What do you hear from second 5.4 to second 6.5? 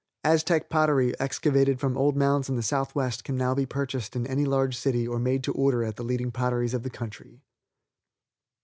to order at the leading